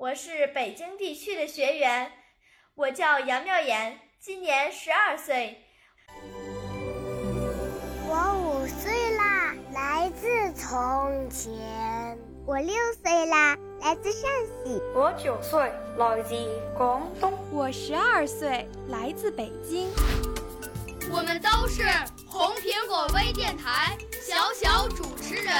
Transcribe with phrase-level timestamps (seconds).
[0.00, 2.10] 我是北京地区的学员，
[2.74, 5.62] 我叫杨妙妍，今年十二岁。
[8.08, 12.18] 我五岁啦，来自从前。
[12.46, 12.74] 我六
[13.04, 14.22] 岁啦，来自陕
[14.64, 14.80] 西。
[14.94, 16.34] 我九岁，来自
[16.74, 17.38] 广东。
[17.52, 19.90] 我十二岁，来自北京。
[21.12, 21.82] 我们都是
[22.26, 25.54] 红苹果微电台小小主持人。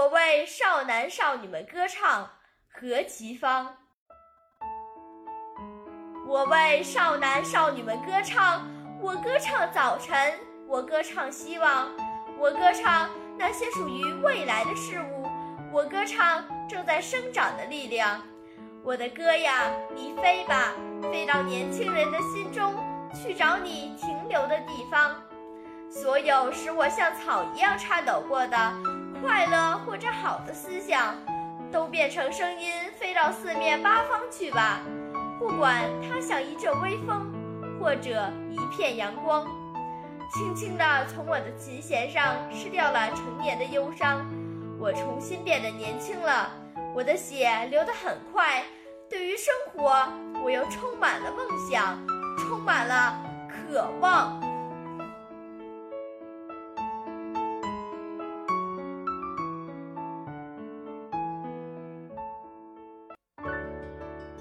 [0.00, 2.26] 我为少男少女们歌唱，
[2.72, 3.76] 何其芳。
[6.26, 8.66] 我为少男少女们歌唱，
[8.98, 10.32] 我歌唱早晨，
[10.66, 11.86] 我歌唱希望，
[12.38, 13.10] 我歌唱。
[13.36, 15.28] 那些属于未来的事物，
[15.70, 18.22] 我歌唱正在生长的力量。
[18.82, 20.72] 我的歌呀，你飞吧，
[21.12, 22.74] 飞到年轻人的心中，
[23.12, 25.14] 去找你停留的地方。
[25.90, 28.56] 所有使我像草一样颤抖过的
[29.20, 29.79] 快乐
[30.22, 31.14] 好的思想，
[31.72, 34.80] 都变成声音飞到四面八方去吧。
[35.38, 37.32] 不管它像一阵微风，
[37.80, 39.46] 或者一片阳光。
[40.32, 44.24] 轻轻地从我的琴弦上吃掉了成年的忧伤，
[44.78, 46.50] 我重新变得年轻了。
[46.94, 48.62] 我的血流得很快，
[49.08, 50.06] 对于生活，
[50.44, 51.98] 我又充满了梦想，
[52.38, 54.38] 充满了渴望。